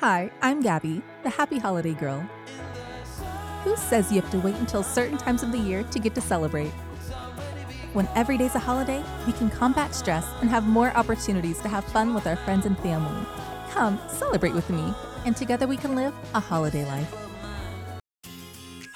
[0.00, 2.20] Hi, I'm Gabby, the happy holiday girl.
[3.64, 6.20] Who says you have to wait until certain times of the year to get to
[6.20, 6.68] celebrate?
[7.94, 11.82] When every day's a holiday, we can combat stress and have more opportunities to have
[11.86, 13.26] fun with our friends and family.
[13.70, 14.92] Come, celebrate with me,
[15.24, 17.25] and together we can live a holiday life.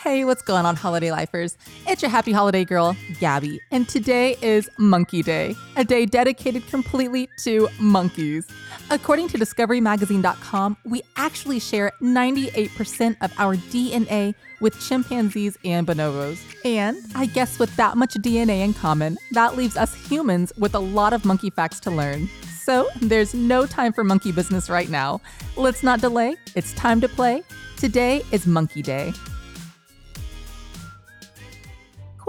[0.02, 1.58] Hey, what's going on, holiday lifers?
[1.86, 7.28] It's your happy holiday girl, Gabby, and today is Monkey Day, a day dedicated completely
[7.40, 8.48] to monkeys.
[8.90, 16.40] According to DiscoveryMagazine.com, we actually share 98% of our DNA with chimpanzees and bonobos.
[16.64, 20.80] And I guess with that much DNA in common, that leaves us humans with a
[20.80, 22.26] lot of monkey facts to learn.
[22.64, 25.20] So there's no time for monkey business right now.
[25.58, 27.42] Let's not delay, it's time to play.
[27.76, 29.12] Today is Monkey Day.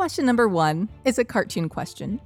[0.01, 2.19] Question number one is a cartoon question.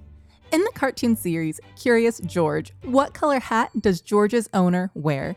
[0.53, 5.35] In the cartoon series Curious George, what color hat does George's owner wear?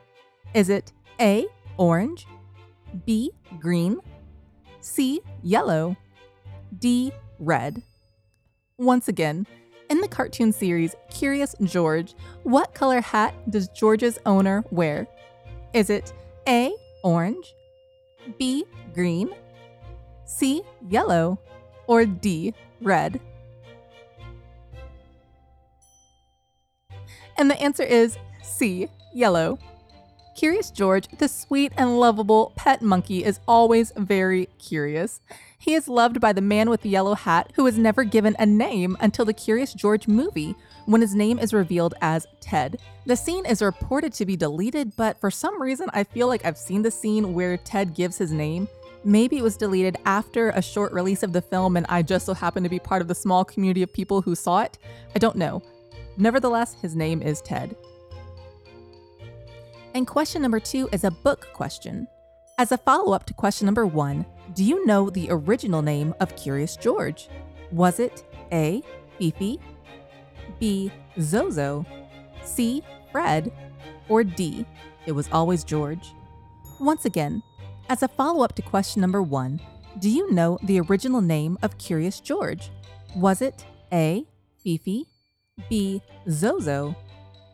[0.54, 1.46] Is it A,
[1.78, 2.28] orange,
[3.04, 3.98] B, green,
[4.78, 5.96] C, yellow,
[6.78, 7.82] D, red?
[8.76, 9.44] Once again,
[9.90, 15.08] in the cartoon series Curious George, what color hat does George's owner wear?
[15.74, 16.12] Is it
[16.46, 17.52] A, orange,
[18.38, 19.28] B, green,
[20.24, 21.40] C, yellow,
[21.88, 23.20] or D, red?
[27.36, 29.58] And the answer is C, yellow.
[30.36, 35.20] Curious George, the sweet and lovable pet monkey, is always very curious.
[35.58, 38.46] He is loved by the man with the yellow hat who is never given a
[38.46, 40.54] name until the Curious George movie,
[40.86, 42.80] when his name is revealed as Ted.
[43.04, 46.56] The scene is reported to be deleted, but for some reason I feel like I've
[46.56, 48.68] seen the scene where Ted gives his name.
[49.04, 52.34] Maybe it was deleted after a short release of the film and I just so
[52.34, 54.78] happened to be part of the small community of people who saw it.
[55.14, 55.62] I don't know.
[56.16, 57.76] Nevertheless, his name is Ted.
[59.94, 62.08] And question number two is a book question.
[62.58, 66.34] As a follow up to question number one, do you know the original name of
[66.36, 67.28] Curious George?
[67.70, 68.82] Was it A.
[69.18, 69.60] Fifi,
[70.58, 70.90] B.
[71.20, 71.86] Zozo,
[72.42, 72.82] C.
[73.12, 73.52] Fred,
[74.08, 74.66] or D.
[75.06, 76.14] It was always George?
[76.80, 77.42] Once again,
[77.88, 79.60] as a follow up to question number one,
[79.98, 82.70] do you know the original name of Curious George?
[83.16, 84.24] Was it A.
[84.62, 85.06] Fifi,
[85.68, 86.02] B.
[86.30, 86.94] Zozo,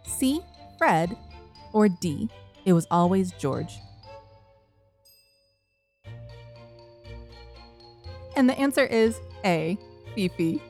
[0.05, 0.41] C.
[0.79, 1.17] Fred,
[1.73, 2.29] or D.
[2.65, 3.79] It was always George?
[8.37, 9.79] And the answer is A.
[10.15, 10.61] Fifi.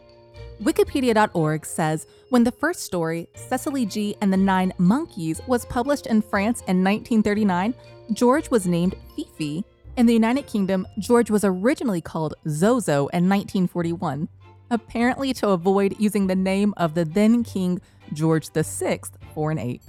[0.63, 6.23] Wikipedia.org says when the first story, Cecily G and the Nine Monkeys, was published in
[6.23, 7.75] France in 1939,
[8.13, 9.65] George was named Fifi.
[9.97, 14.29] In the United Kingdom, George was originally called Zozo in 1941,
[14.71, 17.81] apparently to avoid using the name of the then King
[18.13, 19.01] George VI
[19.35, 19.83] for an ape.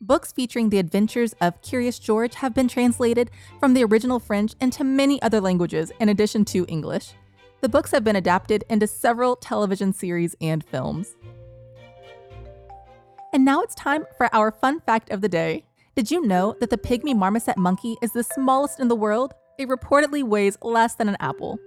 [0.00, 4.82] Books featuring the adventures of Curious George have been translated from the original French into
[4.82, 7.12] many other languages in addition to English.
[7.60, 11.14] The books have been adapted into several television series and films.
[13.34, 15.64] And now it's time for our fun fact of the day.
[15.94, 19.34] Did you know that the pygmy marmoset monkey is the smallest in the world?
[19.58, 21.58] It reportedly weighs less than an apple.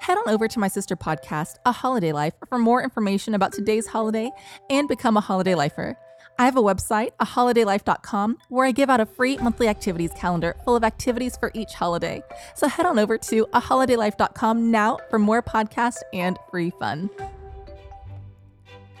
[0.00, 3.88] Head on over to my sister podcast, A Holiday Life, for more information about today's
[3.88, 4.30] holiday
[4.70, 5.96] and become a holiday lifer.
[6.40, 10.74] I have a website, aholidaylife.com, where I give out a free monthly activities calendar full
[10.74, 12.22] of activities for each holiday.
[12.54, 17.10] So head on over to aholidaylife.com now for more podcasts and free fun.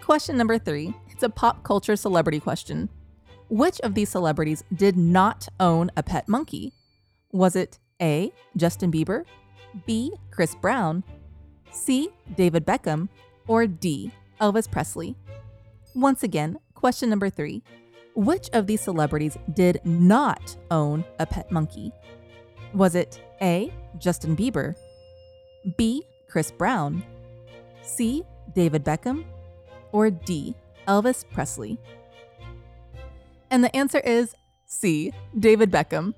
[0.02, 2.90] Question number three it's a pop culture celebrity question.
[3.48, 6.74] Which of these celebrities did not own a pet monkey?
[7.32, 8.32] Was it A.
[8.58, 9.24] Justin Bieber,
[9.86, 10.12] B.
[10.30, 11.04] Chris Brown,
[11.70, 12.10] C.
[12.36, 13.08] David Beckham,
[13.48, 14.12] or D.
[14.42, 15.16] Elvis Presley?
[15.94, 17.62] Once again, Question number three
[18.14, 21.92] Which of these celebrities did not own a pet monkey?
[22.72, 23.72] Was it A.
[23.98, 24.74] Justin Bieber,
[25.76, 26.02] B.
[26.28, 27.04] Chris Brown,
[27.82, 28.22] C.
[28.54, 29.24] David Beckham,
[29.92, 30.54] or D.
[30.88, 31.78] Elvis Presley?
[33.50, 35.12] And the answer is C.
[35.38, 36.14] David Beckham.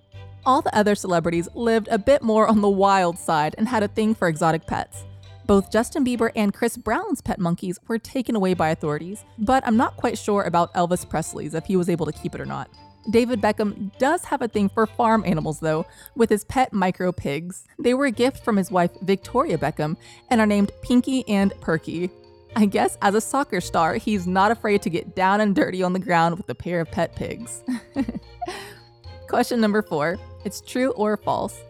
[0.46, 3.88] All the other celebrities lived a bit more on the wild side and had a
[3.88, 5.06] thing for exotic pets.
[5.52, 9.76] Both Justin Bieber and Chris Brown's pet monkeys were taken away by authorities, but I'm
[9.76, 12.70] not quite sure about Elvis Presley's if he was able to keep it or not.
[13.10, 15.84] David Beckham does have a thing for farm animals, though,
[16.16, 17.66] with his pet micro pigs.
[17.78, 19.98] They were a gift from his wife, Victoria Beckham,
[20.30, 22.08] and are named Pinky and Perky.
[22.56, 25.92] I guess as a soccer star, he's not afraid to get down and dirty on
[25.92, 27.62] the ground with a pair of pet pigs.
[29.28, 31.60] Question number four It's true or false?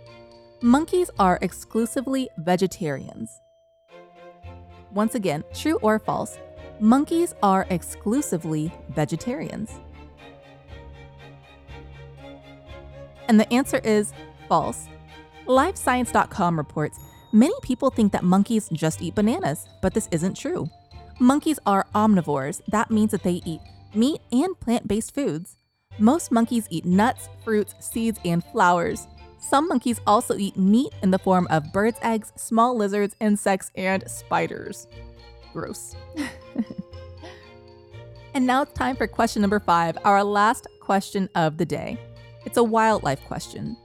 [0.61, 3.41] Monkeys are exclusively vegetarians.
[4.95, 6.39] Once again, true or false,
[6.81, 9.71] monkeys are exclusively vegetarians.
[13.29, 14.13] And the answer is
[14.49, 14.87] false.
[15.47, 16.99] LiveScience.com reports
[17.33, 20.69] many people think that monkeys just eat bananas, but this isn't true.
[21.19, 22.61] Monkeys are omnivores.
[22.69, 23.61] That means that they eat
[23.95, 25.57] meat and plant based foods.
[25.99, 29.07] Most monkeys eat nuts, fruits, seeds, and flowers.
[29.43, 34.09] Some monkeys also eat meat in the form of birds' eggs, small lizards, insects, and
[34.09, 34.87] spiders.
[35.53, 35.97] Gross.
[38.35, 41.99] and now it's time for question number five, our last question of the day.
[42.47, 43.77] It's a wildlife question.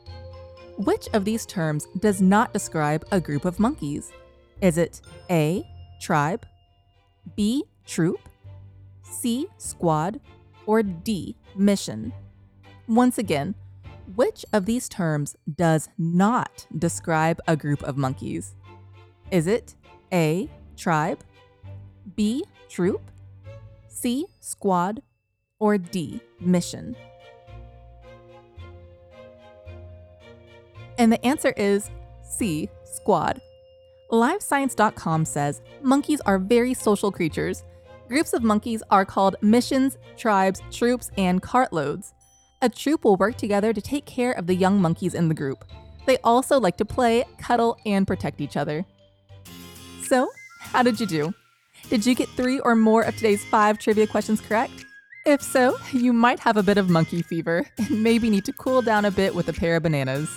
[0.77, 4.11] Which of these terms does not describe a group of monkeys?
[4.61, 5.01] Is it
[5.31, 5.67] A,
[5.99, 6.45] tribe,
[7.35, 8.29] B, troop,
[9.01, 10.21] C, squad,
[10.67, 12.13] or D, mission?
[12.87, 13.55] Once again,
[14.15, 18.55] which of these terms does not describe a group of monkeys?
[19.31, 19.75] Is it
[20.13, 21.23] A, tribe,
[22.15, 23.11] B, troop,
[23.87, 25.01] C, squad,
[25.59, 26.95] or D, mission?
[30.97, 31.89] And the answer is
[32.21, 33.41] C, squad.
[34.11, 37.63] LiveScience.com says monkeys are very social creatures.
[38.07, 42.13] Groups of monkeys are called missions, tribes, troops, and cartloads.
[42.59, 45.63] A troop will work together to take care of the young monkeys in the group.
[46.07, 48.83] They also like to play, cuddle, and protect each other.
[50.01, 51.33] So, how did you do?
[51.89, 54.85] Did you get three or more of today's five trivia questions correct?
[55.25, 58.81] If so, you might have a bit of monkey fever and maybe need to cool
[58.81, 60.29] down a bit with a pair of bananas.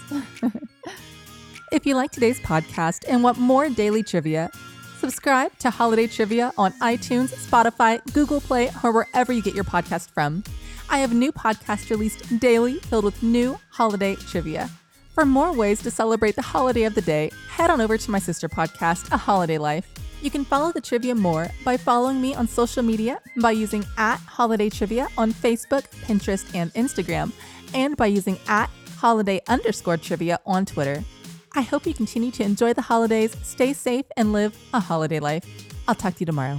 [1.73, 4.51] if you like today's podcast and want more daily trivia,
[4.99, 10.11] subscribe to Holiday Trivia on iTunes, Spotify, Google Play, or wherever you get your podcast
[10.11, 10.45] from.
[10.93, 14.69] I have a new podcasts released daily filled with new holiday trivia.
[15.15, 18.19] For more ways to celebrate the holiday of the day, head on over to my
[18.19, 19.89] sister podcast, A Holiday Life.
[20.21, 24.17] You can follow the trivia more by following me on social media by using at
[24.17, 27.33] Holiday Trivia on Facebook, Pinterest, and Instagram,
[27.73, 31.05] and by using at holiday underscore trivia on Twitter.
[31.53, 35.45] I hope you continue to enjoy the holidays, stay safe, and live a holiday life.
[35.87, 36.59] I'll talk to you tomorrow.